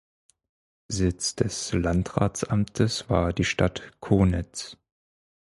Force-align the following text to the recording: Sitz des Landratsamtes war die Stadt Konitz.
Sitz 0.87 1.35
des 1.35 1.73
Landratsamtes 1.73 3.07
war 3.11 3.33
die 3.33 3.43
Stadt 3.43 3.83
Konitz. 3.99 4.75